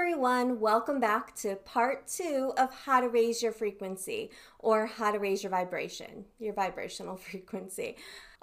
[0.00, 0.60] Everyone.
[0.60, 4.30] Welcome back to part two of how to raise your frequency
[4.60, 7.96] or how to raise your vibration, your vibrational frequency.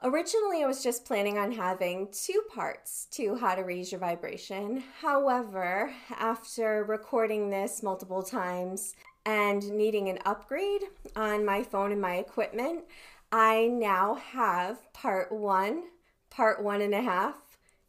[0.04, 4.84] Originally, I was just planning on having two parts to how to raise your vibration.
[5.00, 10.82] However, after recording this multiple times and needing an upgrade
[11.16, 12.84] on my phone and my equipment,
[13.32, 15.86] I now have part one,
[16.30, 17.45] part one and a half,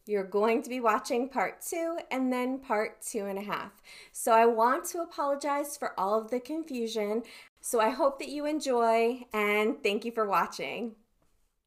[0.07, 3.73] you're going to be watching part two and then part two and a half.
[4.13, 7.23] So I want to apologize for all of the confusion.
[7.61, 10.95] So I hope that you enjoy and thank you for watching.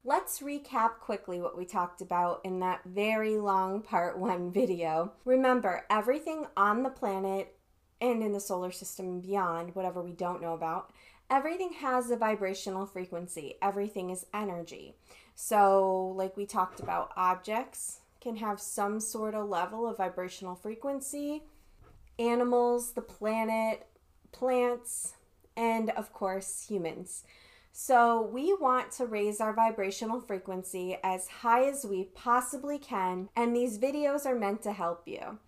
[0.06, 5.12] Let's recap quickly what we talked about in that very long part one video.
[5.26, 7.56] Remember, everything on the planet
[8.00, 10.92] and in the solar system and beyond, whatever we don't know about,
[11.30, 13.56] everything has a vibrational frequency.
[13.62, 14.96] Everything is energy.
[15.36, 21.44] So, like we talked about, objects, can have some sort of level of vibrational frequency.
[22.18, 23.88] Animals, the planet,
[24.32, 25.14] plants,
[25.56, 27.24] and of course, humans.
[27.72, 33.56] So, we want to raise our vibrational frequency as high as we possibly can, and
[33.56, 35.40] these videos are meant to help you.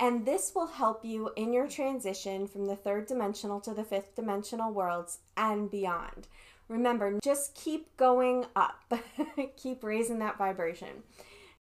[0.00, 4.14] And this will help you in your transition from the third dimensional to the fifth
[4.14, 6.28] dimensional worlds and beyond.
[6.68, 8.92] Remember, just keep going up,
[9.56, 11.02] keep raising that vibration.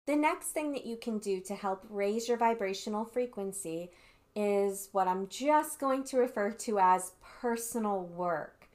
[0.09, 3.91] The next thing that you can do to help raise your vibrational frequency
[4.34, 8.70] is what I'm just going to refer to as personal work.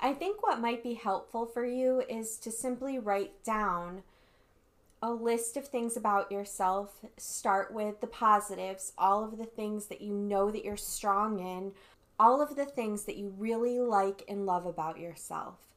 [0.00, 4.02] I think what might be helpful for you is to simply write down
[5.02, 7.04] a list of things about yourself.
[7.18, 11.72] Start with the positives, all of the things that you know that you're strong in,
[12.18, 15.71] all of the things that you really like and love about yourself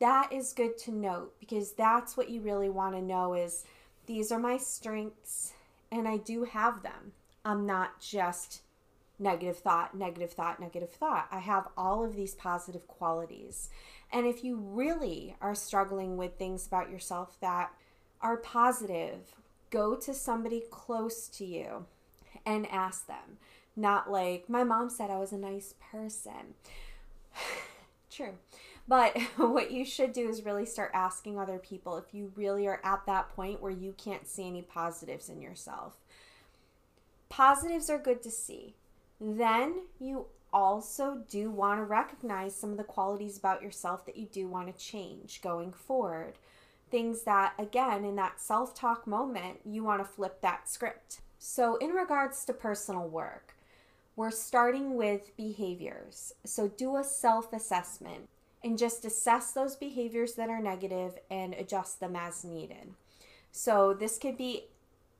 [0.00, 3.64] that is good to note because that's what you really want to know is
[4.06, 5.52] these are my strengths
[5.90, 7.12] and I do have them.
[7.44, 8.62] I'm not just
[9.18, 11.28] negative thought, negative thought, negative thought.
[11.30, 13.70] I have all of these positive qualities.
[14.12, 17.70] And if you really are struggling with things about yourself that
[18.20, 19.34] are positive,
[19.70, 21.86] go to somebody close to you
[22.44, 23.38] and ask them.
[23.76, 26.54] Not like, my mom said I was a nice person.
[28.10, 28.34] True.
[28.86, 32.80] But what you should do is really start asking other people if you really are
[32.84, 35.96] at that point where you can't see any positives in yourself.
[37.28, 38.74] Positives are good to see.
[39.20, 44.26] Then you also do want to recognize some of the qualities about yourself that you
[44.26, 46.34] do want to change going forward.
[46.90, 51.20] Things that, again, in that self talk moment, you want to flip that script.
[51.38, 53.56] So, in regards to personal work,
[54.14, 56.34] we're starting with behaviors.
[56.44, 58.28] So, do a self assessment
[58.64, 62.94] and just assess those behaviors that are negative and adjust them as needed.
[63.52, 64.64] So, this could be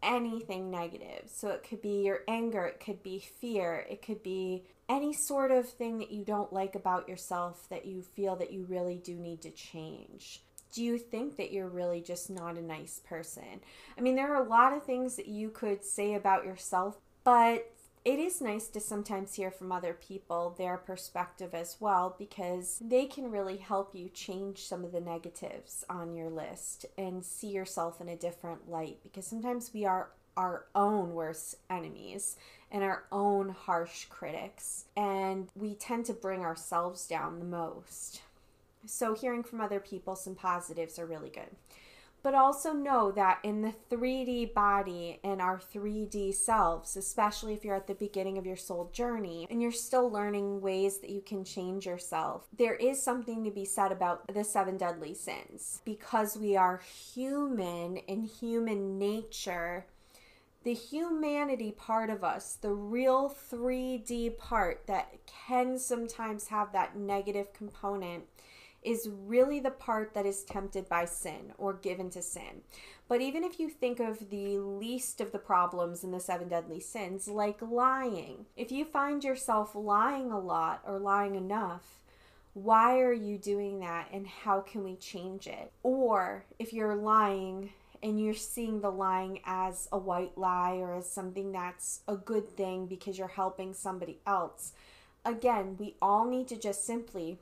[0.02, 1.26] anything negative.
[1.26, 5.50] So, it could be your anger, it could be fear, it could be any sort
[5.50, 9.14] of thing that you don't like about yourself that you feel that you really do
[9.14, 10.42] need to change.
[10.72, 13.60] Do you think that you're really just not a nice person?
[13.96, 17.70] I mean, there are a lot of things that you could say about yourself, but
[18.04, 23.06] it is nice to sometimes hear from other people their perspective as well because they
[23.06, 28.02] can really help you change some of the negatives on your list and see yourself
[28.02, 32.36] in a different light because sometimes we are our own worst enemies
[32.70, 38.20] and our own harsh critics and we tend to bring ourselves down the most.
[38.84, 41.56] So hearing from other people some positives are really good
[42.24, 47.76] but also know that in the 3D body and our 3D selves, especially if you're
[47.76, 51.44] at the beginning of your soul journey and you're still learning ways that you can
[51.44, 55.82] change yourself, there is something to be said about the seven deadly sins.
[55.84, 59.84] Because we are human in human nature,
[60.62, 67.52] the humanity part of us, the real 3D part that can sometimes have that negative
[67.52, 68.24] component
[68.84, 72.62] is really the part that is tempted by sin or given to sin.
[73.08, 76.80] But even if you think of the least of the problems in the seven deadly
[76.80, 82.00] sins, like lying, if you find yourself lying a lot or lying enough,
[82.54, 85.72] why are you doing that and how can we change it?
[85.82, 87.72] Or if you're lying
[88.02, 92.48] and you're seeing the lying as a white lie or as something that's a good
[92.48, 94.72] thing because you're helping somebody else,
[95.24, 97.38] again, we all need to just simply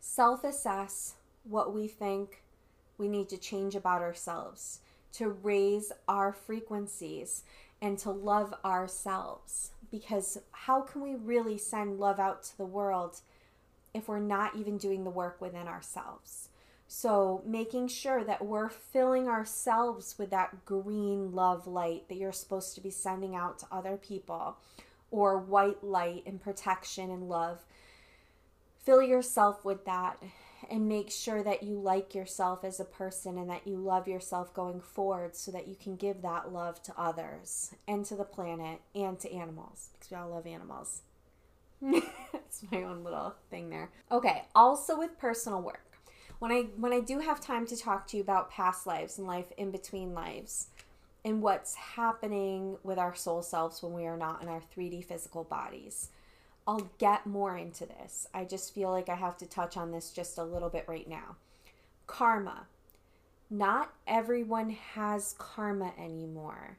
[0.00, 1.14] self assess
[1.44, 2.42] what we think
[2.98, 4.80] we need to change about ourselves,
[5.12, 7.44] to raise our frequencies,
[7.80, 9.70] and to love ourselves.
[9.90, 13.20] Because how can we really send love out to the world
[13.94, 16.48] if we're not even doing the work within ourselves?
[16.88, 22.76] So, making sure that we're filling ourselves with that green love light that you're supposed
[22.76, 24.56] to be sending out to other people,
[25.10, 27.64] or white light and protection and love.
[28.86, 30.22] Fill yourself with that
[30.70, 34.54] and make sure that you like yourself as a person and that you love yourself
[34.54, 38.80] going forward so that you can give that love to others and to the planet
[38.94, 41.02] and to animals because we all love animals.
[42.32, 43.90] It's my own little thing there.
[44.10, 45.86] Okay, also with personal work
[46.38, 49.26] when I when I do have time to talk to you about past lives and
[49.26, 50.68] life in between lives
[51.24, 55.44] and what's happening with our soul selves when we are not in our 3D physical
[55.44, 56.10] bodies.
[56.66, 58.26] I'll get more into this.
[58.34, 61.08] I just feel like I have to touch on this just a little bit right
[61.08, 61.36] now.
[62.06, 62.66] Karma.
[63.48, 66.78] Not everyone has karma anymore.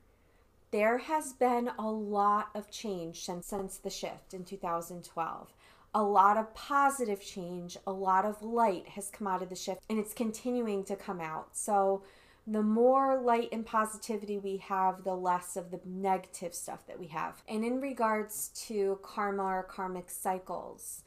[0.71, 5.53] There has been a lot of change since, since the shift in 2012
[5.93, 9.81] a lot of positive change, a lot of light has come out of the shift,
[9.89, 11.57] and it's continuing to come out.
[11.57, 12.03] So,
[12.49, 17.07] the more light and positivity we have, the less of the negative stuff that we
[17.07, 17.43] have.
[17.45, 21.03] And in regards to karma or karmic cycles,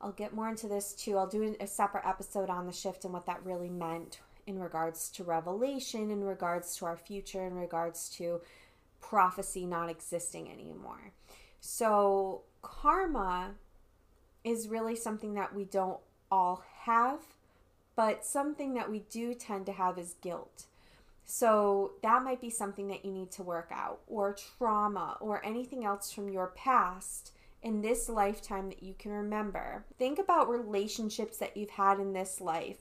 [0.00, 1.16] I'll get more into this too.
[1.16, 5.10] I'll do a separate episode on the shift and what that really meant in regards
[5.10, 8.40] to revelation, in regards to our future, in regards to
[9.00, 11.12] prophecy not existing anymore.
[11.60, 13.52] So, karma
[14.42, 16.00] is really something that we don't
[16.32, 17.20] all have,
[17.94, 20.64] but something that we do tend to have is guilt.
[21.30, 25.84] So that might be something that you need to work out, or trauma, or anything
[25.84, 27.30] else from your past
[27.62, 29.84] in this lifetime that you can remember.
[29.96, 32.78] Think about relationships that you've had in this life.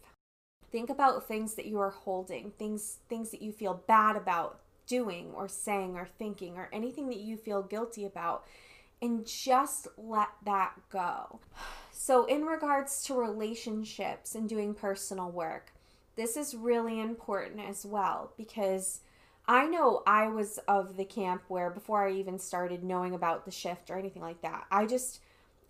[0.72, 5.32] Think about things that you are holding, things things that you feel bad about doing
[5.36, 8.48] or saying or thinking or anything that you feel guilty about
[9.00, 11.40] and just let that go.
[11.92, 15.74] So, in regards to relationships and doing personal work,
[16.20, 19.00] this is really important as well because
[19.48, 23.52] I know I was of the camp where before I even started knowing about the
[23.52, 25.22] shift or anything like that, I just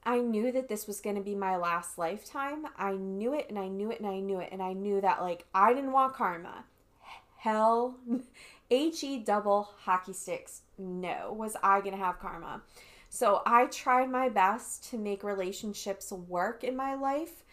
[0.04, 2.66] I knew that this was going to be my last lifetime.
[2.76, 5.22] I knew it and I knew it and I knew it and I knew that
[5.22, 6.66] like I didn't want karma.
[7.38, 7.98] Hell
[8.72, 10.64] H E double hockey sticks.
[10.80, 12.64] No, was I going to have karma?
[13.10, 17.44] So I tried my best to make relationships work in my life,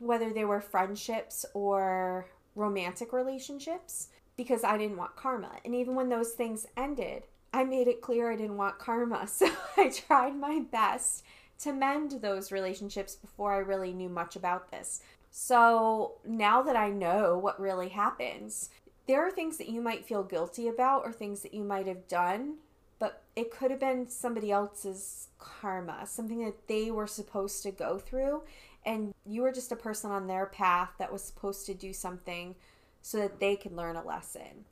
[0.00, 5.52] whether they were friendships or romantic relationships, because I didn't want karma.
[5.64, 9.26] And even when those things ended, I made it clear I didn't want karma.
[9.28, 11.24] So I tried my best
[11.60, 15.02] to mend those relationships before I really knew much about this.
[15.30, 18.70] So now that I know what really happens,
[19.06, 22.08] there are things that you might feel guilty about or things that you might have
[22.08, 22.56] done
[23.00, 27.98] but it could have been somebody else's karma, something that they were supposed to go
[27.98, 28.42] through,
[28.84, 32.54] and you were just a person on their path that was supposed to do something
[33.02, 34.64] so that they could learn a lesson.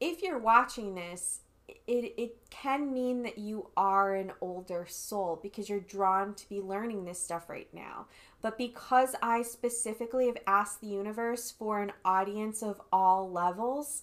[0.00, 1.40] If you're watching this,
[1.86, 6.60] it, it can mean that you are an older soul because you're drawn to be
[6.60, 8.06] learning this stuff right now.
[8.40, 14.02] But because I specifically have asked the universe for an audience of all levels,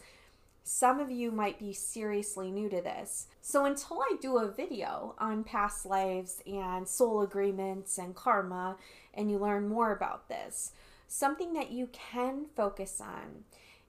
[0.68, 3.28] some of you might be seriously new to this.
[3.40, 8.76] So, until I do a video on past lives and soul agreements and karma,
[9.14, 10.72] and you learn more about this,
[11.08, 13.44] something that you can focus on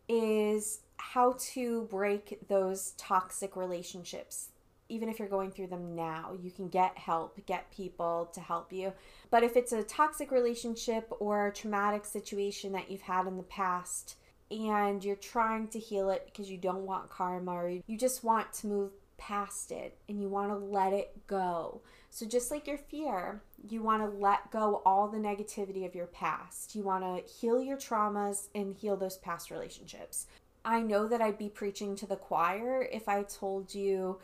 [0.07, 4.51] is how to break those toxic relationships.
[4.91, 8.71] Even if you're going through them now, you can get help, get people to help
[8.71, 8.93] you.
[9.31, 13.43] But if it's a toxic relationship or a traumatic situation that you've had in the
[13.45, 14.17] past,
[14.51, 18.53] and you're trying to heal it because you don't want karma or you just want
[18.55, 21.81] to move past it and you want to let it go.
[22.11, 26.07] So, just like your fear, you want to let go all the negativity of your
[26.07, 26.75] past.
[26.75, 30.27] You want to heal your traumas and heal those past relationships.
[30.65, 34.19] I know that I'd be preaching to the choir if I told you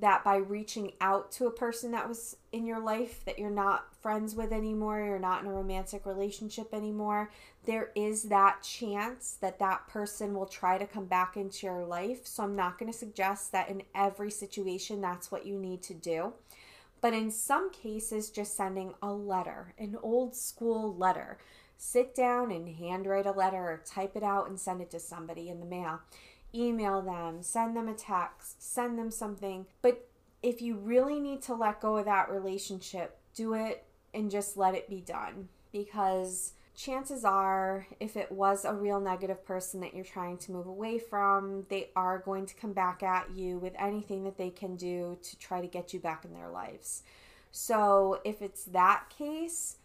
[0.00, 3.94] that by reaching out to a person that was in your life that you're not
[4.00, 7.30] friends with anymore, you're not in a romantic relationship anymore,
[7.64, 12.26] there is that chance that that person will try to come back into your life.
[12.26, 15.94] So I'm not going to suggest that in every situation that's what you need to
[15.94, 16.34] do.
[17.00, 21.38] But in some cases, just sending a letter, an old school letter.
[21.78, 25.50] Sit down and handwrite a letter or type it out and send it to somebody
[25.50, 26.00] in the mail
[26.54, 29.66] email them, send them a text, send them something.
[29.82, 30.08] But
[30.42, 33.84] if you really need to let go of that relationship, do it
[34.14, 35.48] and just let it be done.
[35.72, 40.66] Because chances are, if it was a real negative person that you're trying to move
[40.66, 44.76] away from, they are going to come back at you with anything that they can
[44.76, 47.02] do to try to get you back in their lives.
[47.50, 49.76] So if it's that case,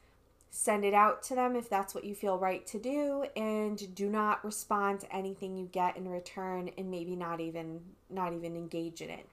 [0.53, 4.09] Send it out to them if that's what you feel right to do and do
[4.09, 7.79] not respond to anything you get in return and maybe not even
[8.09, 9.25] not even engage in it.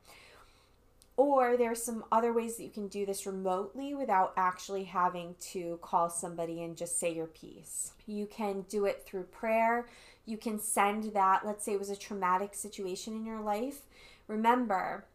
[1.17, 5.81] Or there's some other ways that you can do this remotely without actually having to
[5.83, 7.91] call somebody and just say your piece.
[8.07, 9.89] You can do it through prayer.
[10.25, 13.81] You can send that, let's say it was a traumatic situation in your life.
[14.29, 15.07] Remember,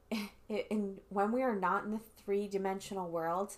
[0.48, 3.56] in, when we are not in the three dimensional world,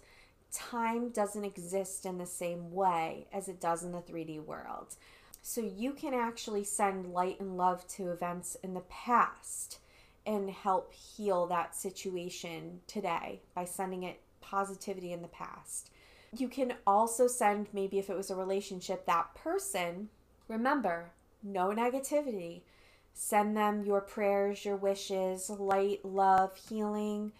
[0.57, 4.97] time doesn't exist in the same way as it does in the 3D world.
[5.43, 9.79] So you can actually send light and love to events in the past
[10.27, 15.91] and help heal that situation today by sending it positivity in the past.
[16.37, 20.09] You can also send, maybe if it was a relationship, that person,
[20.49, 21.11] remember,
[21.43, 22.63] no negativity.
[23.15, 27.33] Send them your prayers, your wishes, light, love, healing.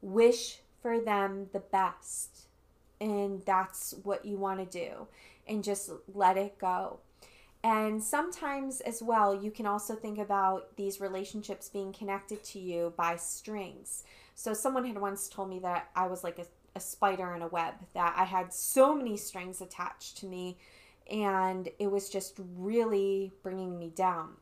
[0.00, 2.40] Wish for them the best.
[3.00, 5.06] And that's what you want to do.
[5.48, 6.98] And just let it go.
[7.62, 12.92] And sometimes, as well, you can also think about these relationships being connected to you
[12.98, 14.04] by strings.
[14.34, 16.44] So, someone had once told me that I was like a,
[16.76, 20.58] a spider in a web, that I had so many strings attached to me,
[21.10, 24.34] and it was just really bringing me down.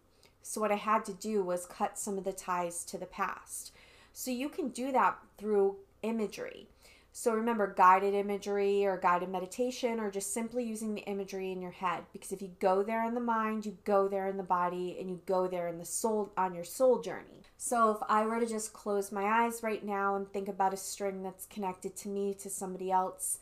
[0.43, 3.71] So, what I had to do was cut some of the ties to the past.
[4.13, 6.69] So, you can do that through imagery.
[7.15, 11.71] So remember guided imagery or guided meditation or just simply using the imagery in your
[11.71, 14.97] head because if you go there in the mind, you go there in the body
[14.99, 17.43] and you go there in the soul on your soul journey.
[17.59, 20.79] So if I were to just close my eyes right now and think about a
[20.79, 23.39] string that's connected to me to somebody else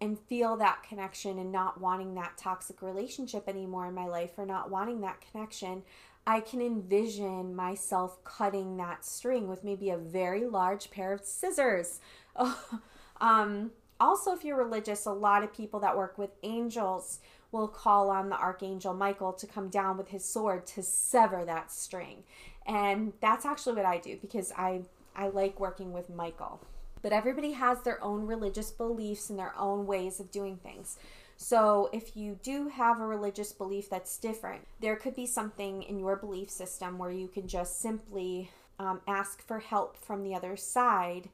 [0.00, 4.46] and feel that connection and not wanting that toxic relationship anymore in my life or
[4.46, 5.82] not wanting that connection,
[6.26, 12.00] I can envision myself cutting that string with maybe a very large pair of scissors.
[12.34, 12.80] Oh,
[13.20, 17.20] um, also, if you're religious, a lot of people that work with angels
[17.52, 21.70] will call on the archangel Michael to come down with his sword to sever that
[21.70, 22.24] string.
[22.66, 24.82] And that's actually what I do because I
[25.14, 26.60] I like working with Michael.
[27.02, 30.96] But everybody has their own religious beliefs and their own ways of doing things.
[31.42, 35.98] So, if you do have a religious belief that's different, there could be something in
[35.98, 40.56] your belief system where you can just simply um, ask for help from the other
[40.56, 41.28] side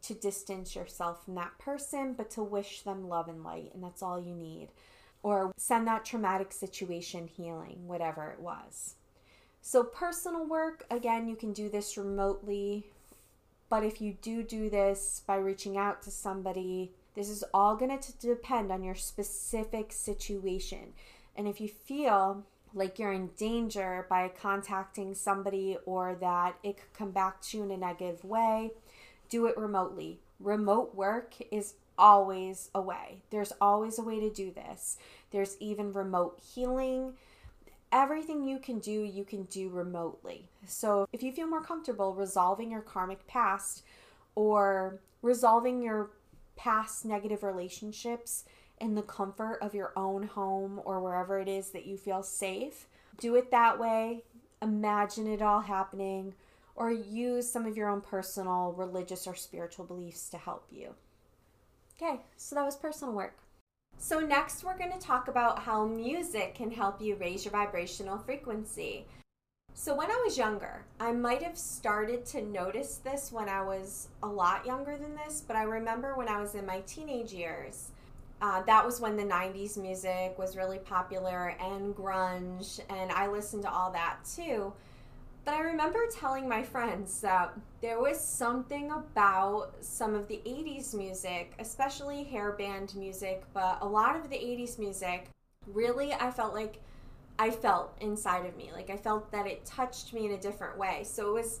[0.00, 4.02] to distance yourself from that person, but to wish them love and light, and that's
[4.02, 4.68] all you need.
[5.22, 8.94] Or send that traumatic situation healing, whatever it was.
[9.60, 12.86] So, personal work, again, you can do this remotely,
[13.68, 17.98] but if you do do this by reaching out to somebody, this is all going
[17.98, 20.92] to depend on your specific situation.
[21.36, 26.92] And if you feel like you're in danger by contacting somebody or that it could
[26.92, 28.70] come back to you in a negative way,
[29.28, 30.20] do it remotely.
[30.38, 33.22] Remote work is always a way.
[33.30, 34.96] There's always a way to do this.
[35.30, 37.14] There's even remote healing.
[37.92, 40.48] Everything you can do, you can do remotely.
[40.66, 43.82] So if you feel more comfortable resolving your karmic past
[44.34, 46.10] or resolving your
[46.62, 48.44] past negative relationships
[48.80, 52.86] in the comfort of your own home or wherever it is that you feel safe,
[53.18, 54.22] do it that way.
[54.60, 56.34] Imagine it all happening
[56.74, 60.94] or use some of your own personal religious or spiritual beliefs to help you.
[62.00, 63.38] Okay, so that was personal work.
[63.98, 68.18] So, next, we're going to talk about how music can help you raise your vibrational
[68.18, 69.06] frequency.
[69.74, 74.08] So, when I was younger, I might have started to notice this when I was
[74.22, 77.90] a lot younger than this, but I remember when I was in my teenage years,
[78.42, 83.62] uh, that was when the 90s music was really popular and grunge, and I listened
[83.62, 84.72] to all that too.
[85.44, 90.94] But I remember telling my friends that there was something about some of the 80s
[90.94, 95.28] music, especially hair band music, but a lot of the 80s music,
[95.66, 96.80] really, I felt like
[97.40, 98.70] I felt inside of me.
[98.70, 101.04] Like I felt that it touched me in a different way.
[101.04, 101.60] So it was,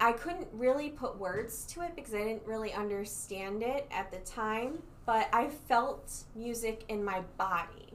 [0.00, 4.18] I couldn't really put words to it because I didn't really understand it at the
[4.28, 7.94] time, but I felt music in my body.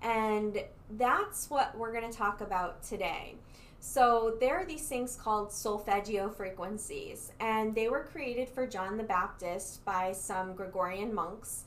[0.00, 0.62] And
[0.96, 3.34] that's what we're going to talk about today.
[3.80, 9.04] So there are these things called solfeggio frequencies, and they were created for John the
[9.04, 11.64] Baptist by some Gregorian monks.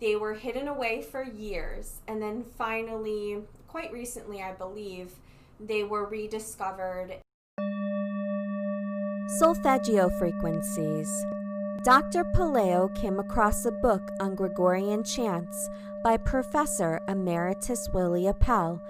[0.00, 5.12] They were hidden away for years, and then finally, quite recently, I believe,
[5.58, 7.16] they were rediscovered.
[9.38, 11.08] Solfeggio frequencies.
[11.84, 12.24] Dr.
[12.24, 15.70] Puleo came across a book on Gregorian chants
[16.02, 18.80] by Professor Emeritus Willi Apel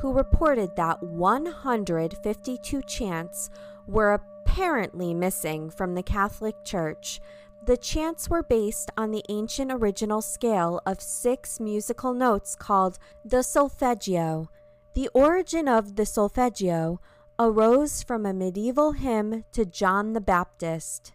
[0.00, 3.50] who reported that 152 chants
[3.86, 7.20] were apparently missing from the Catholic Church.
[7.66, 13.42] The chants were based on the ancient original scale of six musical notes called the
[13.42, 14.48] solfeggio.
[14.94, 17.00] The origin of the solfeggio
[17.38, 21.12] arose from a medieval hymn to John the Baptist.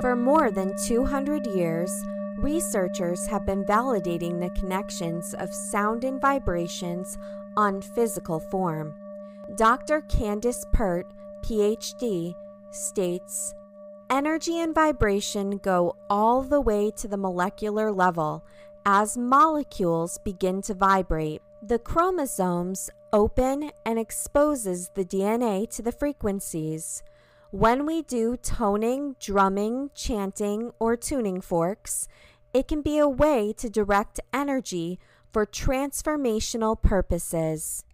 [0.00, 1.92] For more than 200 years,
[2.38, 7.18] researchers have been validating the connections of sound and vibrations
[7.56, 8.94] on physical form.
[9.56, 10.00] Dr.
[10.02, 11.06] Candace Pert,
[11.42, 12.34] PhD,
[12.70, 13.54] states
[14.10, 18.44] Energy and vibration go all the way to the molecular level
[18.84, 21.40] as molecules begin to vibrate.
[21.62, 27.02] The chromosomes open and exposes the DNA to the frequencies.
[27.50, 32.08] When we do toning, drumming, chanting, or tuning forks,
[32.52, 34.98] it can be a way to direct energy
[35.32, 37.84] for transformational purposes.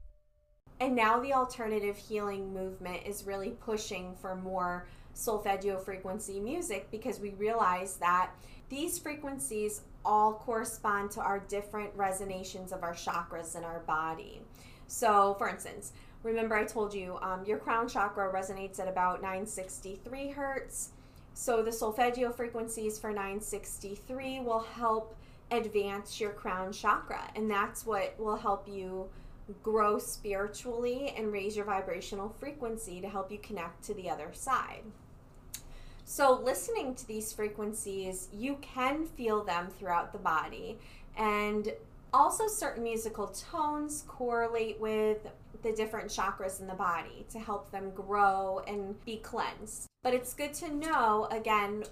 [0.81, 4.87] And now the alternative healing movement is really pushing for more
[5.19, 8.31] solfeggio frequency music because we realize that
[8.69, 14.41] these frequencies all correspond to our different resonations of our chakras in our body.
[14.87, 20.31] So, for instance, remember I told you um, your crown chakra resonates at about 963
[20.31, 20.91] hertz.
[21.35, 25.17] So, the solfeggio frequencies for 963 will help
[25.51, 29.09] advance your crown chakra, and that's what will help you
[29.63, 34.83] grow spiritually and raise your vibrational frequency to help you connect to the other side.
[36.11, 40.79] So, listening to these frequencies, you can feel them throughout the body.
[41.19, 41.71] And
[42.15, 45.19] also, certain musical tones correlate with
[45.63, 49.87] the different chakras in the body to help them grow and be cleansed.
[50.03, 51.85] But it's good to know, again,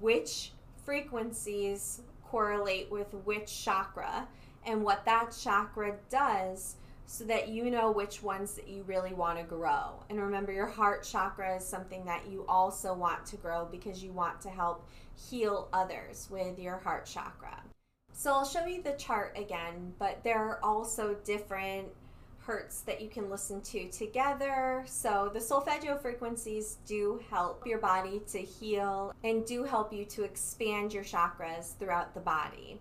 [0.00, 0.50] which
[0.84, 4.26] frequencies correlate with which chakra
[4.66, 6.74] and what that chakra does
[7.10, 10.00] so that you know which ones that you really want to grow.
[10.08, 14.12] And remember, your heart chakra is something that you also want to grow because you
[14.12, 14.88] want to help
[15.28, 17.64] heal others with your heart chakra.
[18.12, 21.88] So I'll show you the chart again, but there are also different
[22.38, 24.84] hertz that you can listen to together.
[24.86, 30.22] So the solfeggio frequencies do help your body to heal and do help you to
[30.22, 32.78] expand your chakras throughout the body.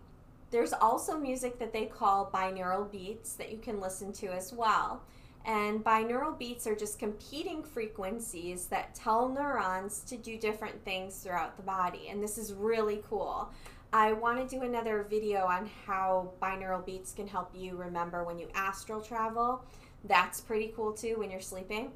[0.52, 5.04] There's also music that they call binaural beats that you can listen to as well.
[5.46, 11.56] And binaural beats are just competing frequencies that tell neurons to do different things throughout
[11.56, 12.10] the body.
[12.10, 13.50] And this is really cool.
[13.92, 18.38] I want to do another video on how binaural beats can help you remember when
[18.38, 19.64] you astral travel.
[20.04, 21.92] That's pretty cool too when you're sleeping.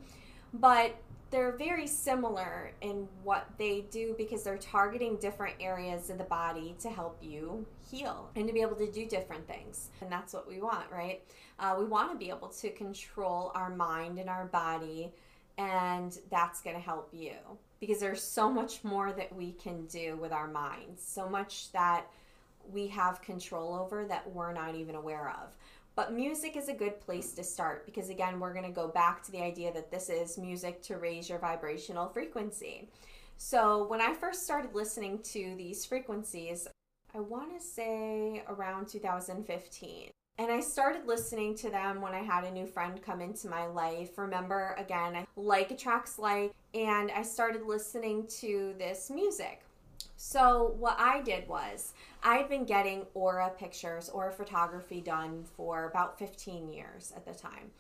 [0.54, 0.96] But
[1.34, 6.76] they're very similar in what they do because they're targeting different areas of the body
[6.80, 9.90] to help you heal and to be able to do different things.
[10.00, 11.24] And that's what we want, right?
[11.58, 15.12] Uh, we want to be able to control our mind and our body,
[15.58, 17.34] and that's going to help you
[17.80, 22.06] because there's so much more that we can do with our minds, so much that
[22.72, 25.58] we have control over that we're not even aware of.
[25.96, 29.22] But music is a good place to start because, again, we're going to go back
[29.24, 32.90] to the idea that this is music to raise your vibrational frequency.
[33.38, 36.68] So, when I first started listening to these frequencies,
[37.14, 40.10] I want to say around 2015.
[40.40, 43.68] And I started listening to them when I had a new friend come into my
[43.68, 44.18] life.
[44.18, 49.63] Remember, again, like attracts like, and I started listening to this music.
[50.26, 51.92] So, what I did was,
[52.24, 57.72] I'd been getting aura pictures, aura photography done for about 15 years at the time.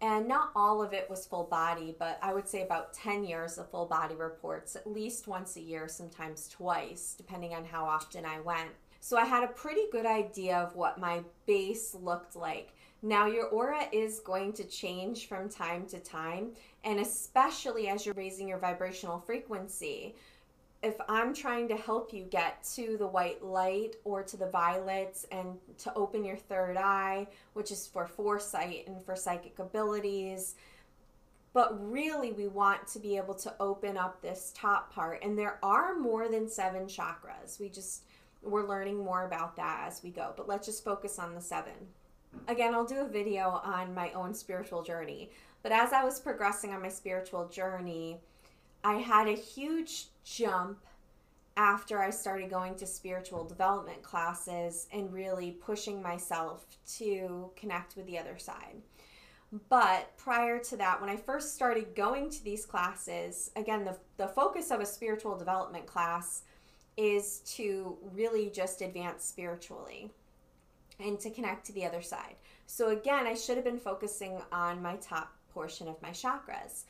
[0.00, 3.58] And not all of it was full body, but I would say about 10 years
[3.58, 8.24] of full body reports, at least once a year, sometimes twice, depending on how often
[8.24, 8.70] I went.
[9.00, 12.72] So I had a pretty good idea of what my base looked like.
[13.02, 16.52] Now, your aura is going to change from time to time,
[16.84, 20.14] and especially as you're raising your vibrational frequency
[20.82, 25.26] if I'm trying to help you get to the white light or to the violets
[25.30, 30.54] and to open your third eye, which is for foresight and for psychic abilities,
[31.52, 35.22] but really we want to be able to open up this top part.
[35.22, 37.60] And there are more than seven chakras.
[37.60, 38.04] We just,
[38.42, 41.74] we're learning more about that as we go, but let's just focus on the seven.
[42.48, 45.30] Again, I'll do a video on my own spiritual journey,
[45.62, 48.20] but as I was progressing on my spiritual journey,
[48.82, 50.78] I had a huge jump
[51.56, 56.64] after I started going to spiritual development classes and really pushing myself
[56.98, 58.76] to connect with the other side.
[59.68, 64.28] But prior to that, when I first started going to these classes, again, the, the
[64.28, 66.44] focus of a spiritual development class
[66.96, 70.10] is to really just advance spiritually
[71.00, 72.36] and to connect to the other side.
[72.66, 76.84] So, again, I should have been focusing on my top portion of my chakras.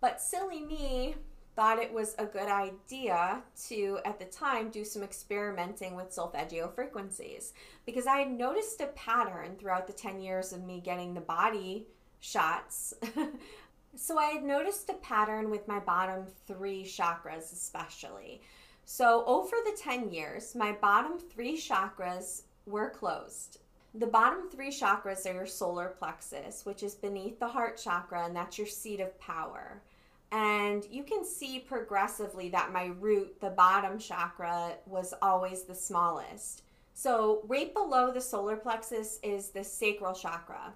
[0.00, 1.16] But silly me
[1.56, 6.68] thought it was a good idea to, at the time, do some experimenting with solfeggio
[6.68, 7.52] frequencies
[7.84, 11.88] because I had noticed a pattern throughout the 10 years of me getting the body
[12.20, 12.94] shots.
[13.96, 18.42] so I had noticed a pattern with my bottom three chakras, especially.
[18.84, 23.58] So over the 10 years, my bottom three chakras were closed.
[23.94, 28.36] The bottom three chakras are your solar plexus, which is beneath the heart chakra, and
[28.36, 29.82] that's your seat of power.
[30.30, 36.62] And you can see progressively that my root, the bottom chakra, was always the smallest.
[36.92, 40.74] So, right below the solar plexus is the sacral chakra.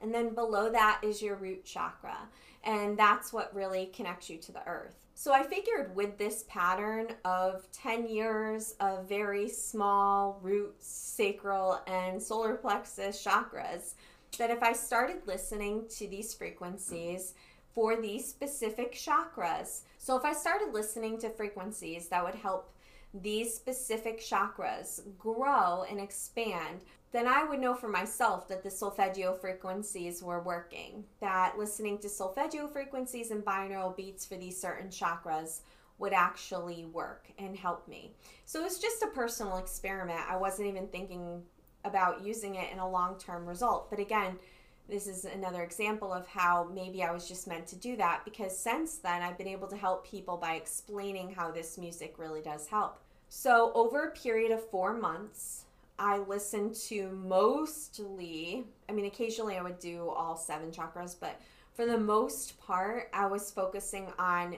[0.00, 2.16] And then below that is your root chakra.
[2.62, 4.94] And that's what really connects you to the earth.
[5.16, 12.20] So I figured with this pattern of 10 years of very small root, sacral, and
[12.20, 13.94] solar plexus chakras,
[14.38, 17.34] that if I started listening to these frequencies
[17.74, 22.70] for these specific chakras, so if I started listening to frequencies that would help
[23.12, 29.34] these specific chakras grow and expand, then I would know for myself that the solfeggio
[29.34, 31.04] frequencies were working.
[31.20, 35.60] That listening to solfeggio frequencies and binaural beats for these certain chakras
[35.98, 38.12] would actually work and help me.
[38.46, 40.20] So it was just a personal experiment.
[40.28, 41.42] I wasn't even thinking
[41.84, 43.90] about using it in a long term result.
[43.90, 44.38] But again,
[44.88, 48.56] this is another example of how maybe I was just meant to do that because
[48.56, 52.66] since then I've been able to help people by explaining how this music really does
[52.66, 53.00] help.
[53.28, 55.64] So, over a period of four months,
[55.98, 61.40] I listened to mostly, I mean, occasionally I would do all seven chakras, but
[61.72, 64.56] for the most part, I was focusing on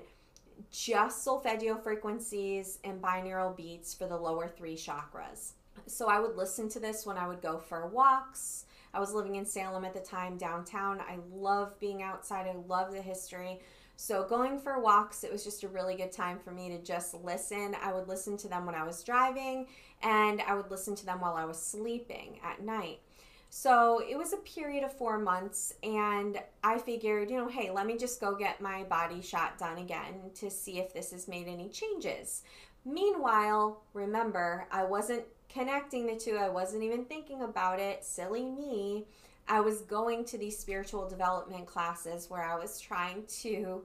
[0.70, 5.52] just solfeggio frequencies and binaural beats for the lower three chakras.
[5.86, 8.64] So I would listen to this when I would go for walks.
[8.94, 11.00] I was living in Salem at the time, downtown.
[11.00, 13.60] I love being outside, I love the history.
[13.98, 17.14] So, going for walks, it was just a really good time for me to just
[17.14, 17.74] listen.
[17.82, 19.68] I would listen to them when I was driving,
[20.02, 23.00] and I would listen to them while I was sleeping at night.
[23.48, 27.86] So, it was a period of four months, and I figured, you know, hey, let
[27.86, 31.48] me just go get my body shot done again to see if this has made
[31.48, 32.42] any changes.
[32.84, 35.24] Meanwhile, remember, I wasn't
[35.56, 38.04] connecting the two, I wasn't even thinking about it.
[38.04, 39.06] Silly me.
[39.48, 43.82] I was going to these spiritual development classes where I was trying to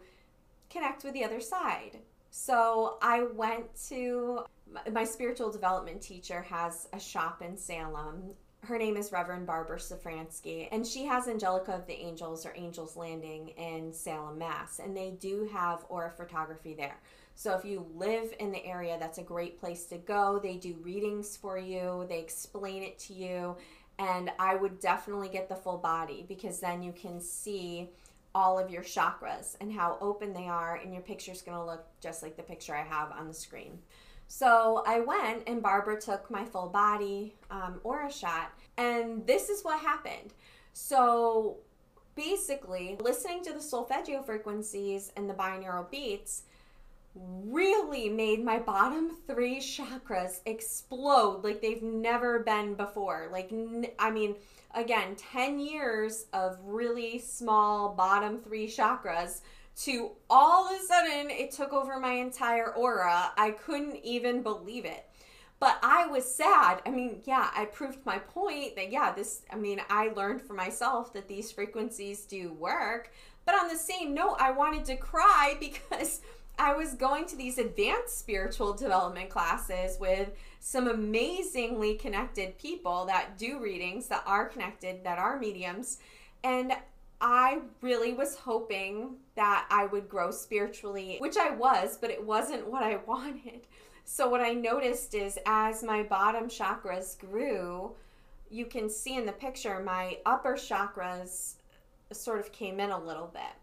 [0.70, 2.00] connect with the other side.
[2.30, 4.46] So I went to
[4.92, 8.32] my spiritual development teacher has a shop in Salem.
[8.64, 12.96] Her name is Reverend Barbara Safransky, and she has Angelica of the Angels or Angels
[12.96, 14.80] Landing in Salem, Mass.
[14.80, 17.00] And they do have aura photography there.
[17.36, 20.40] So if you live in the area, that's a great place to go.
[20.42, 23.58] They do readings for you, they explain it to you,
[23.98, 27.90] and I would definitely get the full body because then you can see
[28.34, 31.86] all of your chakras and how open they are, and your picture is gonna look
[32.00, 33.80] just like the picture I have on the screen.
[34.28, 39.64] So I went and Barbara took my full body um, aura shot, and this is
[39.64, 40.34] what happened.
[40.72, 41.58] So
[42.16, 46.44] basically, listening to the solfeggio frequencies and the binaural beats
[47.14, 53.28] really made my bottom three chakras explode like they've never been before.
[53.32, 53.52] Like,
[54.00, 54.36] I mean,
[54.74, 59.42] again, 10 years of really small bottom three chakras
[59.84, 63.32] to all of a sudden it took over my entire aura.
[63.38, 65.06] I couldn't even believe it.
[65.60, 66.82] But I was sad.
[66.88, 70.56] I mean, yeah, I proved my point that, yeah, this, I mean, I learned for
[70.56, 73.12] myself that these frequencies do work.
[73.46, 76.22] But on the same note, I wanted to cry because
[76.62, 83.36] I was going to these advanced spiritual development classes with some amazingly connected people that
[83.40, 85.98] do readings, that are connected, that are mediums.
[86.44, 86.74] And
[87.20, 92.68] I really was hoping that I would grow spiritually, which I was, but it wasn't
[92.68, 93.66] what I wanted.
[94.06, 97.96] So, what I noticed is as my bottom chakras grew,
[98.52, 101.56] you can see in the picture my upper chakras
[102.12, 103.61] sort of came in a little bit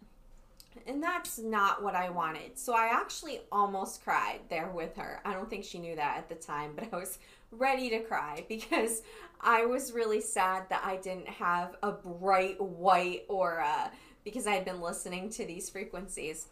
[0.87, 2.59] and that's not what I wanted.
[2.59, 5.21] So I actually almost cried there with her.
[5.25, 7.19] I don't think she knew that at the time, but I was
[7.51, 9.03] ready to cry because
[9.41, 13.91] I was really sad that I didn't have a bright white aura
[14.25, 16.47] because I had been listening to these frequencies.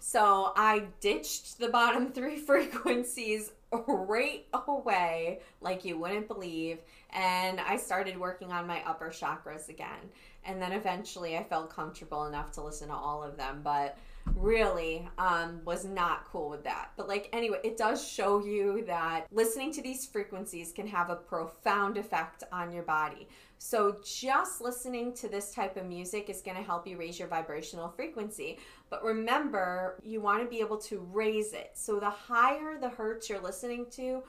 [0.00, 6.78] So I ditched the bottom three frequencies right away, like you wouldn't believe,
[7.10, 10.10] and I started working on my upper chakras again
[10.44, 13.60] and then eventually I felt comfortable enough to listen to all of them.
[13.62, 13.98] But
[14.34, 16.90] really um, was not cool with that.
[16.96, 21.16] But like anyway, it does show you that listening to these frequencies can have a
[21.16, 23.28] profound effect on your body.
[23.58, 27.28] So just listening to this type of music is going to help you raise your
[27.28, 28.58] vibrational frequency.
[28.88, 31.70] But remember, you want to be able to raise it.
[31.74, 34.22] So the higher the hertz you're listening to,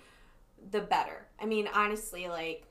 [0.71, 1.27] the better.
[1.39, 2.65] I mean, honestly, like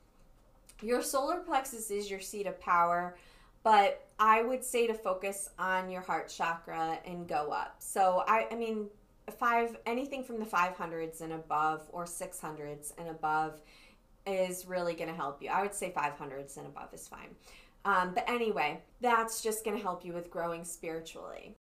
[0.83, 3.17] your solar plexus is your seat of power
[3.63, 7.77] but I would say to focus on your heart chakra and go up.
[7.81, 8.89] So I, I mean,
[9.39, 13.61] five anything from the 500s and above or 600s and above
[14.27, 15.51] is really going to help you.
[15.51, 17.35] I would say 500s and above is fine.
[17.85, 21.55] Um, but anyway, that's just going to help you with growing spiritually.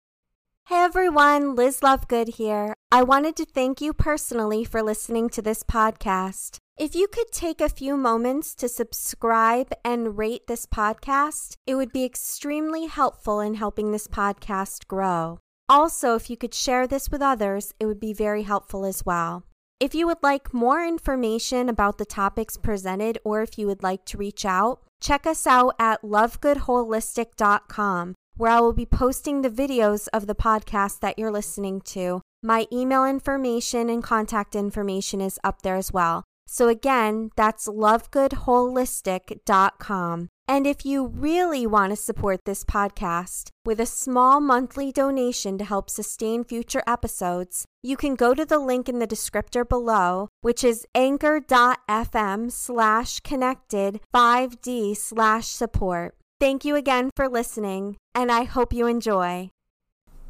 [0.68, 2.72] Hey everyone, Liz Lovegood here.
[2.90, 6.56] I wanted to thank you personally for listening to this podcast.
[6.78, 11.92] If you could take a few moments to subscribe and rate this podcast, it would
[11.92, 15.38] be extremely helpful in helping this podcast grow.
[15.68, 19.44] Also, if you could share this with others, it would be very helpful as well.
[19.80, 24.06] If you would like more information about the topics presented or if you would like
[24.06, 30.08] to reach out, check us out at lovegoodholistic.com, where I will be posting the videos
[30.12, 32.20] of the podcast that you're listening to.
[32.42, 36.24] My email information and contact information is up there as well.
[36.46, 40.28] So again, that's lovegoodholistic.com.
[40.46, 45.64] And if you really want to support this podcast with a small monthly donation to
[45.64, 50.62] help sustain future episodes, you can go to the link in the descriptor below, which
[50.62, 56.14] is anchor.fm slash connected 5D slash support.
[56.40, 59.50] Thank you again for listening, and I hope you enjoy.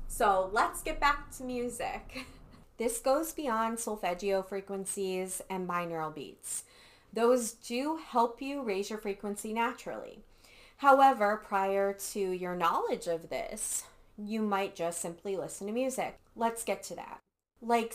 [0.07, 2.27] So let's get back to music.
[2.77, 6.65] This goes beyond solfeggio frequencies and binaural beats.
[7.13, 10.19] Those do help you raise your frequency naturally.
[10.79, 13.85] However, prior to your knowledge of this,
[14.19, 16.19] you might just simply listen to music.
[16.35, 17.21] Let's get to that.
[17.63, 17.95] Like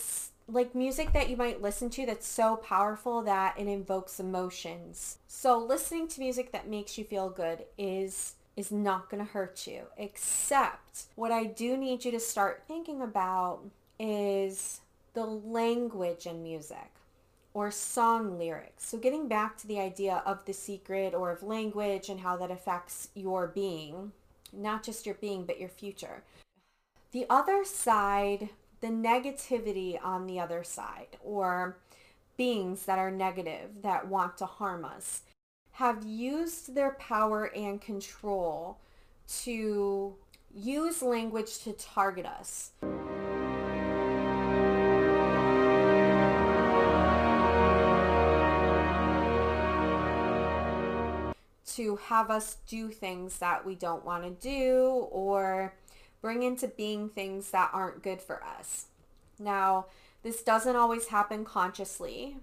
[0.52, 5.18] like music that you might listen to that's so powerful that it invokes emotions.
[5.26, 9.66] So listening to music that makes you feel good is is not going to hurt
[9.66, 9.82] you.
[9.96, 13.60] Except what I do need you to start thinking about
[13.98, 14.80] is
[15.14, 16.90] the language in music
[17.54, 18.86] or song lyrics.
[18.86, 22.50] So getting back to the idea of the secret or of language and how that
[22.50, 24.12] affects your being,
[24.52, 26.22] not just your being, but your future.
[27.12, 31.78] The other side, the negativity on the other side, or
[32.36, 35.22] beings that are negative, that want to harm us,
[35.72, 38.78] have used their power and control
[39.28, 40.14] to
[40.54, 42.72] use language to target us.
[51.76, 55.72] to have us do things that we don't want to do or
[56.20, 58.86] bring into being things that aren't good for us.
[59.38, 59.86] Now,
[60.22, 62.36] this doesn't always happen consciously,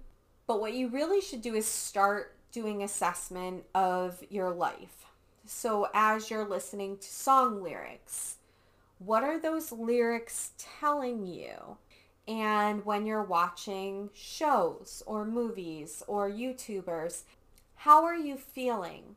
[0.46, 5.06] but what you really should do is start doing assessment of your life.
[5.44, 8.36] So as you're listening to song lyrics,
[8.98, 11.76] what are those lyrics telling you?
[12.26, 17.22] And when you're watching shows or movies or YouTubers,
[17.76, 19.16] how are you feeling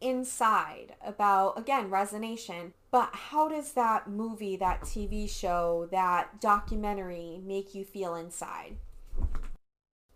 [0.00, 2.72] inside about, again, resonation?
[2.90, 8.76] But how does that movie, that TV show, that documentary make you feel inside?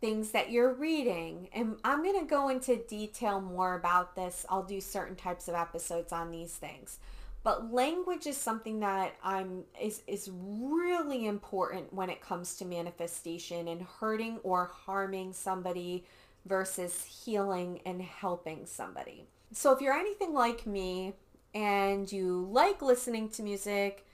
[0.01, 1.49] Things that you're reading.
[1.53, 4.44] And I'm going to go into detail more about this.
[4.49, 6.99] I'll do certain types of episodes on these things
[7.44, 13.68] but language is something that I'm is is really important when it comes to manifestation
[13.68, 16.05] and hurting or harming somebody
[16.47, 19.27] versus healing and helping somebody.
[19.55, 21.14] So if you're anything like me
[21.55, 24.05] and you like listening to music,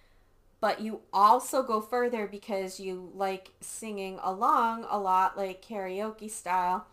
[0.61, 6.87] but you also go further because you like singing along a lot, like karaoke style,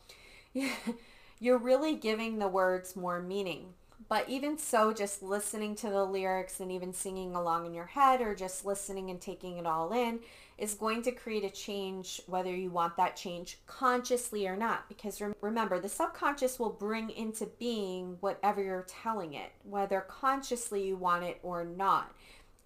[1.40, 3.74] you're really giving the words more meaning.
[4.08, 8.22] But even so, just listening to the lyrics and even singing along in your head
[8.22, 10.20] or just listening and taking it all in
[10.58, 14.88] is going to create a change whether you want that change consciously or not.
[14.90, 20.96] Because remember, the subconscious will bring into being whatever you're telling it, whether consciously you
[20.98, 22.16] want it or not.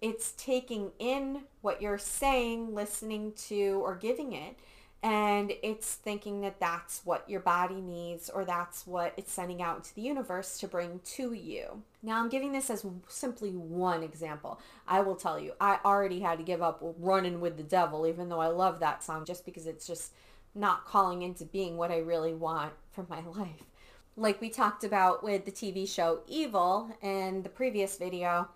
[0.00, 4.56] It's taking in what you're saying, listening to, or giving it
[5.02, 9.78] and it's thinking that that's what your body needs or that's what it's sending out
[9.78, 11.82] into the universe to bring to you.
[12.04, 14.60] Now, I'm giving this as simply one example.
[14.86, 18.28] I will tell you, I already had to give up running with the devil, even
[18.28, 20.12] though I love that song, just because it's just
[20.54, 23.64] not calling into being what I really want for my life.
[24.16, 28.48] Like we talked about with the TV show Evil in the previous video,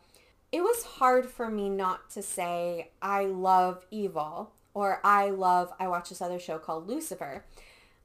[0.53, 5.89] it was hard for me not to say I love evil or I love, I
[5.89, 7.47] watch this other show called Lucifer.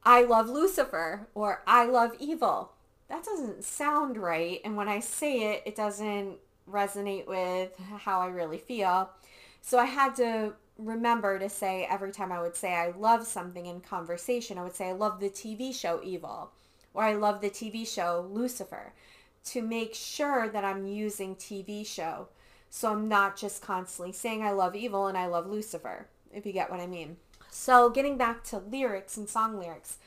[0.05, 2.71] I love Lucifer or I love evil.
[3.09, 4.61] That doesn't sound right.
[4.63, 6.37] And when I say it, it doesn't
[6.69, 9.09] resonate with how I really feel.
[9.61, 13.65] So I had to remember to say every time I would say I love something
[13.65, 16.51] in conversation, I would say I love the TV show Evil
[16.93, 18.93] or I love the TV show Lucifer
[19.43, 22.29] to make sure that I'm using TV show.
[22.69, 26.51] So I'm not just constantly saying I love evil and I love Lucifer, if you
[26.51, 27.17] get what I mean.
[27.49, 29.97] So getting back to lyrics and song lyrics,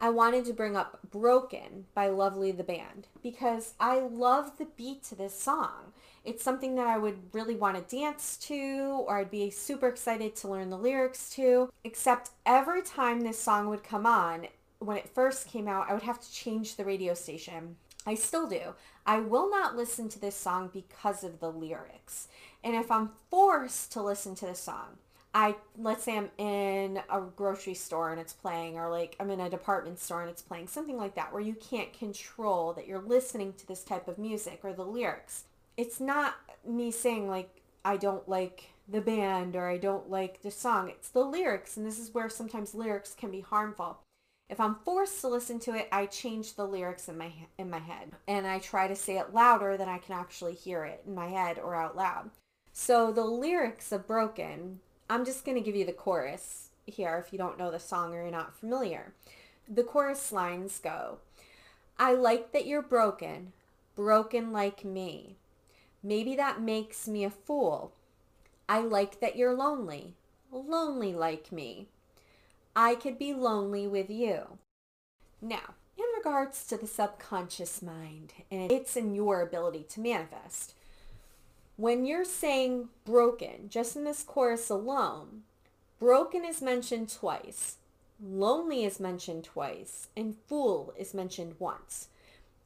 [0.00, 5.04] I wanted to bring up Broken by Lovely the Band because I love the beat
[5.04, 5.92] to this song.
[6.24, 10.34] It's something that I would really want to dance to or I'd be super excited
[10.36, 11.70] to learn the lyrics to.
[11.84, 16.02] Except every time this song would come on, when it first came out, I would
[16.02, 17.76] have to change the radio station.
[18.06, 18.74] I still do.
[19.06, 22.28] I will not listen to this song because of the lyrics.
[22.64, 24.96] And if I'm forced to listen to the song,
[25.34, 29.40] I let's say I'm in a grocery store and it's playing or like I'm in
[29.40, 33.02] a department store and it's playing something like that where you can't control that you're
[33.02, 35.44] listening to this type of music or the lyrics.
[35.76, 40.50] It's not me saying like I don't like the band or I don't like the
[40.50, 40.88] song.
[40.88, 43.98] It's the lyrics and this is where sometimes lyrics can be harmful.
[44.48, 47.80] If I'm forced to listen to it, I change the lyrics in my in my
[47.80, 51.14] head and I try to say it louder than I can actually hear it in
[51.14, 52.30] my head or out loud.
[52.76, 57.32] So the lyrics of Broken, I'm just going to give you the chorus here if
[57.32, 59.14] you don't know the song or you're not familiar.
[59.68, 61.18] The chorus lines go,
[62.00, 63.52] I like that you're broken,
[63.94, 65.36] broken like me.
[66.02, 67.92] Maybe that makes me a fool.
[68.68, 70.14] I like that you're lonely,
[70.50, 71.86] lonely like me.
[72.74, 74.58] I could be lonely with you.
[75.40, 80.74] Now, in regards to the subconscious mind and its in your ability to manifest,
[81.76, 85.42] when you're saying broken, just in this chorus alone,
[85.98, 87.78] broken is mentioned twice,
[88.22, 92.08] lonely is mentioned twice, and fool is mentioned once.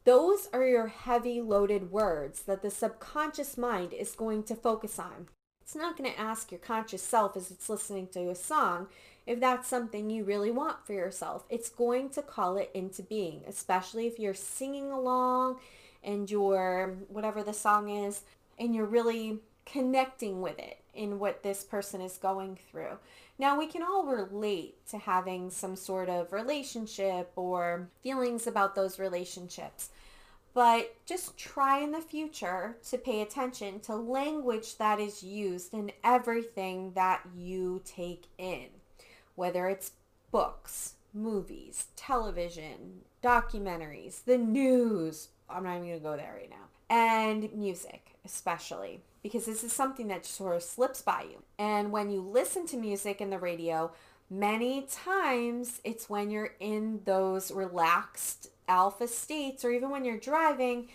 [0.05, 5.29] Those are your heavy loaded words that the subconscious mind is going to focus on.
[5.63, 8.89] It's not going to ask your conscious self as it's listening to a song
[9.27, 11.45] if that's something you really want for yourself.
[11.51, 15.59] It's going to call it into being, especially if you're singing along
[16.03, 18.23] and you're, whatever the song is,
[18.59, 22.99] and you're really connecting with it in what this person is going through.
[23.39, 28.99] Now, we can all relate to having some sort of relationship or feelings about those
[28.99, 29.91] relationships.
[30.55, 35.93] But just try in the future to pay attention to language that is used in
[36.03, 38.69] everything that you take in
[39.39, 39.93] whether it's
[40.33, 45.29] books, movies, television, documentaries, the news.
[45.49, 46.67] I'm not even going to go there right now.
[46.91, 51.43] And music, especially, because this is something that sort of slips by you.
[51.59, 53.91] And when you listen to music in the radio,
[54.31, 60.89] many times it's when you're in those relaxed alpha states or even when you're driving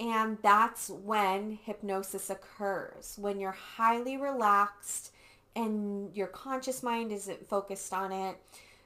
[0.00, 5.12] and that's when hypnosis occurs when you're highly relaxed
[5.58, 8.36] and your conscious mind isn't focused on it.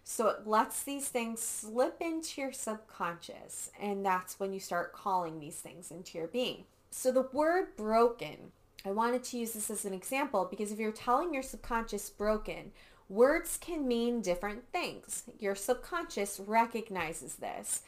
[0.05, 3.71] So it lets these things slip into your subconscious.
[3.81, 6.65] And that's when you start calling these things into your being.
[6.95, 8.53] So the word broken,
[8.85, 12.73] I wanted to use this as an example because if you're telling your subconscious broken,
[13.09, 15.25] words can mean different things.
[15.39, 17.81] Your subconscious recognizes this.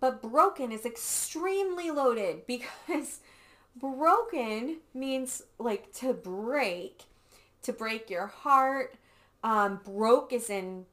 [0.00, 3.20] But broken is extremely loaded because
[3.76, 7.04] broken means like to break
[7.62, 8.96] to break your heart.
[9.44, 10.86] Um, broke is in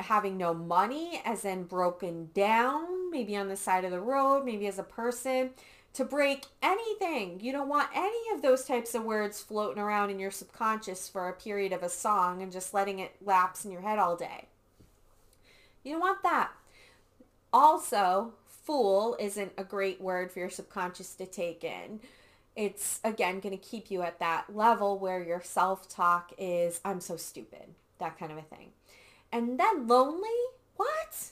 [0.00, 4.66] having no money, as in broken down, maybe on the side of the road, maybe
[4.66, 5.50] as a person.
[5.96, 7.40] To break anything.
[7.40, 11.28] You don't want any of those types of words floating around in your subconscious for
[11.28, 14.46] a period of a song and just letting it lapse in your head all day.
[15.84, 16.50] You don't want that.
[17.50, 22.00] Also, fool isn't a great word for your subconscious to take in
[22.56, 27.16] it's again going to keep you at that level where your self-talk is i'm so
[27.16, 28.70] stupid that kind of a thing
[29.30, 30.28] and then lonely
[30.76, 31.30] what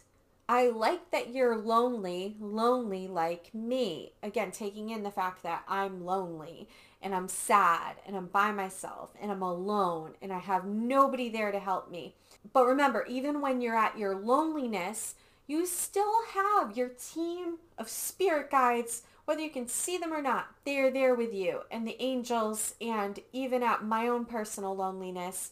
[0.49, 6.05] i like that you're lonely lonely like me again taking in the fact that i'm
[6.05, 6.69] lonely
[7.03, 11.53] and i'm sad and i'm by myself and i'm alone and i have nobody there
[11.53, 12.15] to help me
[12.53, 15.15] but remember even when you're at your loneliness
[15.47, 20.49] you still have your team of spirit guides whether you can see them or not,
[20.65, 21.61] they are there with you.
[21.71, 25.51] And the angels, and even at my own personal loneliness,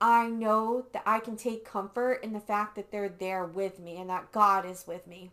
[0.00, 3.98] I know that I can take comfort in the fact that they're there with me
[3.98, 5.30] and that God is with me.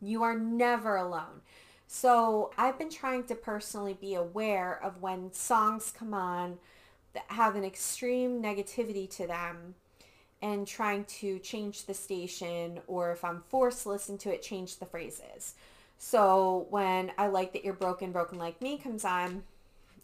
[0.00, 1.42] You are never alone.
[1.86, 6.58] So I've been trying to personally be aware of when songs come on
[7.12, 9.74] that have an extreme negativity to them
[10.42, 14.78] and trying to change the station or if I'm forced to listen to it, change
[14.78, 15.54] the phrases.
[15.98, 19.44] So when I like that you're broken, broken like me comes on,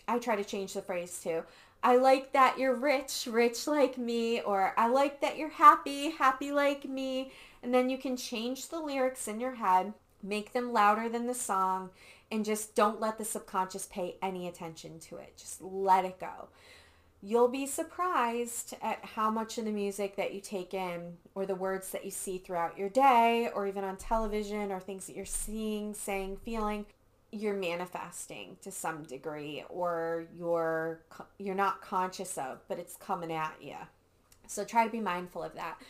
[0.09, 1.45] I try to change the phrase to
[1.83, 6.53] I like that you're rich, rich like me, or I like that you're happy, happy
[6.53, 7.33] like me.
[7.63, 11.35] And then you can change the lyrics in your head, make them louder than the
[11.35, 11.91] song,
[12.31, 15.35] and just don't let the subconscious pay any attention to it.
[15.37, 16.49] Just let it go
[17.23, 21.55] you'll be surprised at how much of the music that you take in or the
[21.55, 25.25] words that you see throughout your day or even on television or things that you're
[25.25, 26.85] seeing, saying, feeling
[27.33, 31.01] you're manifesting to some degree or you're
[31.39, 33.77] you're not conscious of but it's coming at you.
[34.47, 35.81] So try to be mindful of that.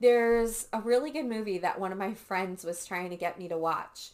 [0.00, 3.48] There's a really good movie that one of my friends was trying to get me
[3.48, 4.10] to watch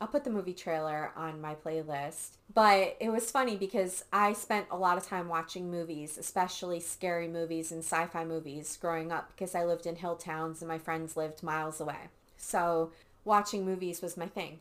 [0.00, 2.36] I'll put the movie trailer on my playlist.
[2.52, 7.28] But it was funny because I spent a lot of time watching movies, especially scary
[7.28, 11.16] movies and sci-fi movies growing up because I lived in hill towns and my friends
[11.16, 12.08] lived miles away.
[12.38, 12.92] So
[13.24, 14.60] watching movies was my thing.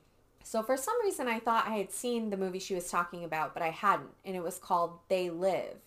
[0.50, 3.54] So for some reason I thought I had seen the movie she was talking about,
[3.54, 4.10] but I hadn't.
[4.26, 5.78] And it was called They Live.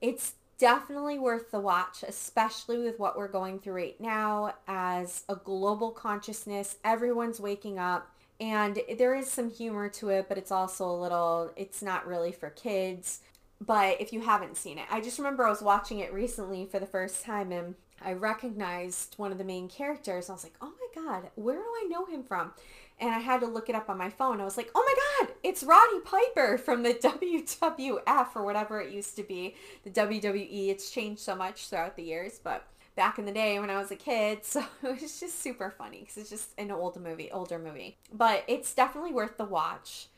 [0.00, 5.34] It's definitely worth the watch, especially with what we're going through right now as a
[5.34, 6.76] global consciousness.
[6.84, 11.50] Everyone's waking up and there is some humor to it, but it's also a little,
[11.56, 13.18] it's not really for kids.
[13.60, 16.78] But if you haven't seen it, I just remember I was watching it recently for
[16.78, 20.30] the first time and I recognized one of the main characters.
[20.30, 22.52] I was like, oh my God, where do I know him from?
[23.00, 24.40] And I had to look it up on my phone.
[24.40, 28.92] I was like, oh my God, it's Roddy Piper from the WWF or whatever it
[28.92, 29.54] used to be.
[29.84, 32.64] The WWE, it's changed so much throughout the years, but
[32.98, 34.40] back in the day when I was a kid.
[34.44, 37.96] So it was just super funny because it's just an old movie, older movie.
[38.12, 40.08] But it's definitely worth the watch.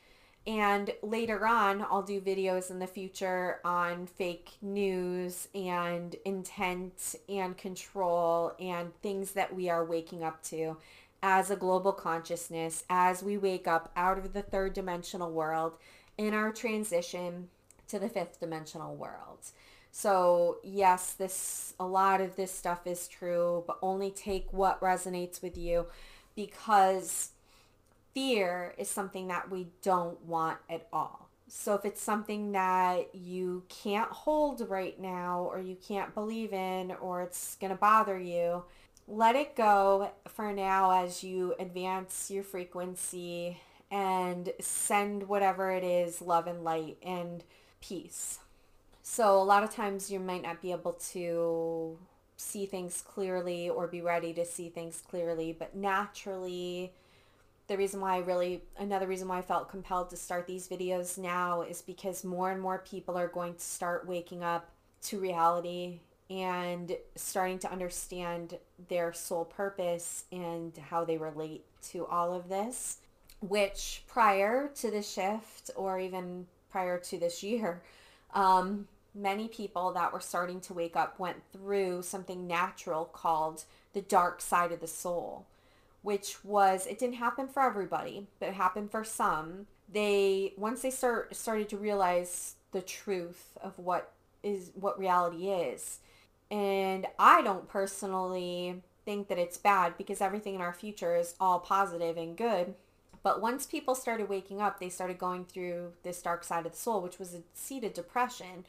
[0.46, 7.56] And later on, I'll do videos in the future on fake news and intent and
[7.56, 10.78] control and things that we are waking up to
[11.22, 15.74] as a global consciousness as we wake up out of the third dimensional world
[16.16, 17.48] in our transition
[17.88, 19.50] to the fifth dimensional world.
[19.92, 25.42] So yes, this a lot of this stuff is true, but only take what resonates
[25.42, 25.86] with you
[26.34, 27.30] because
[28.14, 31.28] fear is something that we don't want at all.
[31.48, 36.92] So if it's something that you can't hold right now or you can't believe in
[37.00, 38.64] or it's going to bother you,
[39.08, 43.58] let it go for now as you advance your frequency
[43.90, 47.42] and send whatever it is love and light and
[47.80, 48.38] peace.
[49.02, 51.98] So a lot of times you might not be able to
[52.36, 56.92] see things clearly or be ready to see things clearly, but naturally
[57.70, 61.16] the reason why I really another reason why I felt compelled to start these videos
[61.16, 64.68] now is because more and more people are going to start waking up
[65.02, 68.58] to reality and starting to understand
[68.88, 72.98] their soul purpose and how they relate to all of this,
[73.40, 77.82] which prior to the shift or even prior to this year,
[78.34, 83.62] um, many people that were starting to wake up went through something natural called
[83.92, 85.46] the dark side of the soul,
[86.02, 89.66] which was, it didn't happen for everybody, but it happened for some.
[89.92, 95.98] They, once they start, started to realize the truth of what is, what reality is.
[96.50, 101.58] And I don't personally think that it's bad because everything in our future is all
[101.58, 102.74] positive and good.
[103.22, 106.78] But once people started waking up, they started going through this dark side of the
[106.78, 108.64] soul, which was a seed of depression,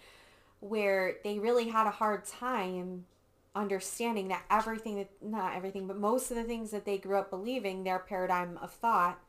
[0.60, 3.06] where they really had a hard time
[3.54, 7.30] understanding that everything that not everything but most of the things that they grew up
[7.30, 9.20] believing their paradigm of thought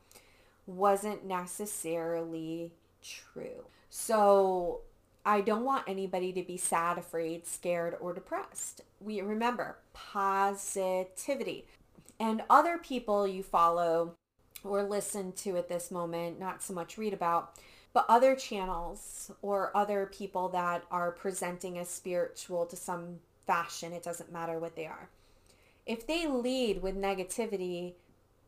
[0.65, 2.71] wasn't necessarily
[3.01, 3.65] true.
[3.89, 4.81] So
[5.25, 8.81] i don't want anybody to be sad afraid scared or depressed.
[8.99, 11.65] We remember positivity.
[12.19, 14.15] And other people you follow
[14.63, 17.57] or listen to at this moment not so much read about
[17.91, 24.03] but other channels or other people that are presenting as spiritual to some fashion, it
[24.03, 25.09] doesn't matter what they are.
[25.85, 27.93] If they lead with negativity,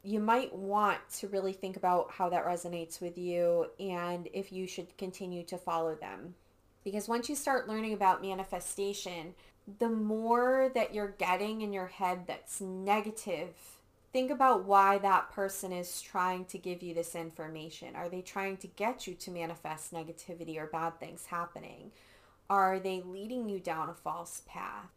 [0.03, 4.67] you might want to really think about how that resonates with you and if you
[4.67, 6.35] should continue to follow them.
[6.83, 9.33] Because once you start learning about manifestation,
[9.79, 13.75] the more that you're getting in your head that's negative
[14.15, 17.97] think about why that person is trying to give you this information.
[17.97, 21.91] Are they trying to get you to manifest negativity or bad things happening?
[22.49, 24.89] Are they leading you down a false path?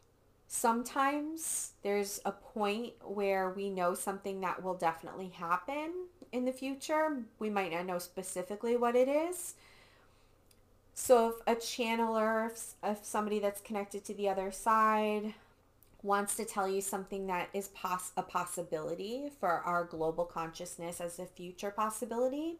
[0.46, 5.92] Sometimes there's a point where we know something that will definitely happen
[6.32, 7.22] in the future.
[7.38, 9.54] We might not know specifically what it is.
[10.94, 12.50] So if a channeler,
[12.82, 15.34] if somebody that's connected to the other side
[16.02, 21.18] wants to tell you something that is pos- a possibility for our global consciousness as
[21.18, 22.56] a future possibility,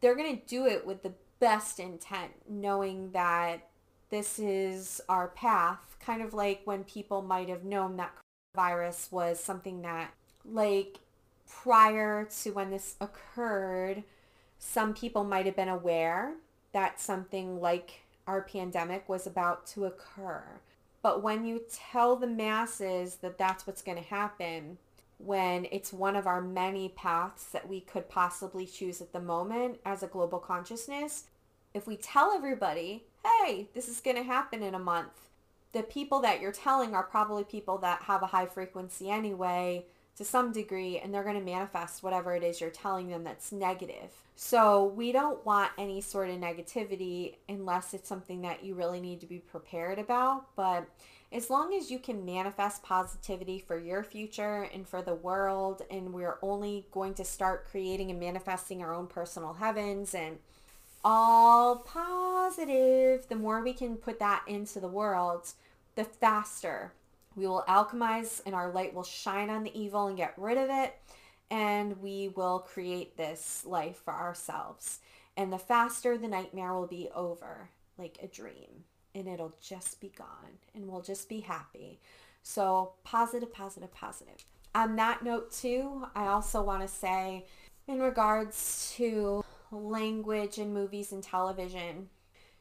[0.00, 3.68] they're going to do it with the best intent, knowing that
[4.12, 8.12] this is our path, kind of like when people might have known that
[8.54, 10.12] virus was something that,
[10.44, 10.98] like,
[11.48, 14.04] prior to when this occurred,
[14.58, 16.34] some people might have been aware
[16.72, 20.42] that something like our pandemic was about to occur.
[21.00, 24.76] But when you tell the masses that that's what's going to happen,
[25.16, 29.80] when it's one of our many paths that we could possibly choose at the moment
[29.86, 31.24] as a global consciousness,
[31.72, 35.28] if we tell everybody, hey, this is going to happen in a month,
[35.72, 39.84] the people that you're telling are probably people that have a high frequency anyway
[40.16, 43.52] to some degree and they're going to manifest whatever it is you're telling them that's
[43.52, 44.10] negative.
[44.36, 49.20] So we don't want any sort of negativity unless it's something that you really need
[49.20, 50.54] to be prepared about.
[50.54, 50.86] But
[51.32, 56.12] as long as you can manifest positivity for your future and for the world, and
[56.12, 60.38] we're only going to start creating and manifesting our own personal heavens and
[61.04, 65.52] all positive, the more we can put that into the world,
[65.94, 66.92] the faster
[67.34, 70.68] we will alchemize and our light will shine on the evil and get rid of
[70.70, 70.94] it.
[71.50, 75.00] And we will create this life for ourselves.
[75.36, 78.84] And the faster the nightmare will be over, like a dream.
[79.14, 80.58] And it'll just be gone.
[80.74, 82.00] And we'll just be happy.
[82.42, 84.44] So positive, positive, positive.
[84.74, 87.46] On that note, too, I also want to say
[87.86, 92.08] in regards to language in movies and television,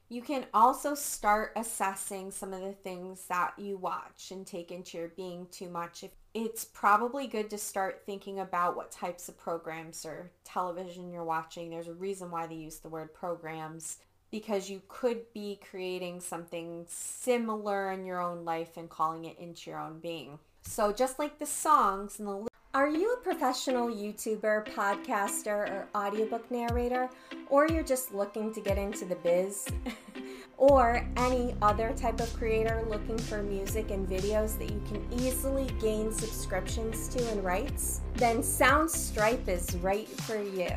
[0.09, 4.97] you can also start assessing some of the things that you watch and take into
[4.97, 6.03] your being too much.
[6.33, 11.69] It's probably good to start thinking about what types of programs or television you're watching.
[11.69, 13.99] There's a reason why they use the word programs
[14.31, 19.69] because you could be creating something similar in your own life and calling it into
[19.69, 20.39] your own being.
[20.63, 26.49] So just like the songs and the are you a professional YouTuber, podcaster, or audiobook
[26.49, 27.09] narrator,
[27.49, 29.67] or you're just looking to get into the biz?
[30.61, 35.67] or any other type of creator looking for music and videos that you can easily
[35.81, 38.01] gain subscriptions to and rights?
[38.13, 40.69] Then Soundstripe is right for you.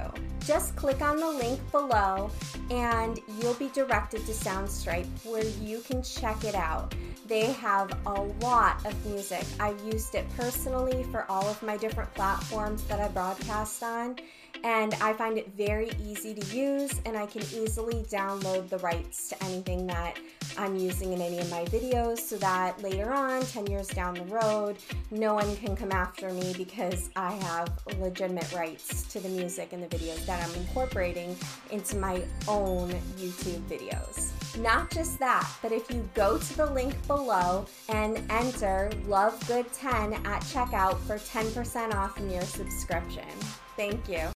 [0.47, 2.31] Just click on the link below
[2.71, 6.95] and you'll be directed to Soundstripe where you can check it out.
[7.27, 9.45] They have a lot of music.
[9.61, 14.17] I've used it personally for all of my different platforms that I broadcast on,
[14.65, 19.29] and I find it very easy to use, and I can easily download the rights
[19.29, 20.19] to anything that
[20.57, 24.25] I'm using in any of my videos so that later on, 10 years down the
[24.25, 24.79] road,
[25.11, 29.83] no one can come after me because I have legitimate rights to the music and
[29.83, 31.37] the videos that I'm incorporating
[31.71, 32.89] into my own
[33.19, 34.31] YouTube videos.
[34.63, 40.43] Not just that, but if you go to the link below and enter LoveGood10 at
[40.43, 43.29] checkout for 10% off your subscription.
[43.77, 44.29] Thank you.